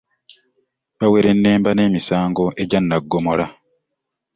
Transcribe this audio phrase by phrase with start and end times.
[0.99, 3.45] Bawerennemba n'emisango egya naggomola.